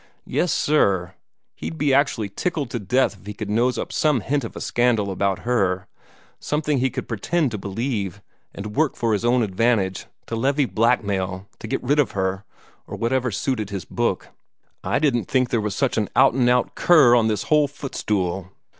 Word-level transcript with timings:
Yes, 0.25 0.51
sir; 0.51 1.13
he'd 1.53 1.77
be 1.77 1.93
actually 1.93 2.27
tickled 2.27 2.71
to 2.71 2.79
death 2.79 3.17
if 3.19 3.27
he 3.27 3.35
could 3.35 3.51
nose 3.51 3.77
up 3.77 3.93
some 3.93 4.21
hint 4.21 4.43
of 4.43 4.55
a 4.55 4.59
scandal 4.59 5.11
about 5.11 5.41
her 5.45 5.85
something 6.39 6.77
that 6.79 6.83
he 6.83 6.89
could 6.89 7.07
pretend 7.07 7.51
to 7.51 7.59
believe, 7.59 8.19
and 8.51 8.75
work 8.75 8.95
for 8.95 9.13
his 9.13 9.23
own 9.23 9.43
advantage 9.43 10.07
to 10.25 10.35
levy 10.35 10.65
blackmail, 10.65 11.47
or 11.63 11.67
get 11.67 11.83
rid 11.83 11.99
of 11.99 12.13
her, 12.13 12.45
or 12.87 12.97
whatever 12.97 13.29
suited 13.29 13.69
his 13.69 13.85
book. 13.85 14.29
I 14.83 14.97
didn't 14.97 15.25
think 15.29 15.49
there 15.51 15.61
was 15.61 15.75
such 15.75 15.97
an 15.99 16.09
out 16.15 16.33
and 16.33 16.49
out 16.49 16.73
cur 16.73 17.13
on 17.15 17.27
this 17.27 17.43
whole 17.43 17.67
footstool. 17.67 18.49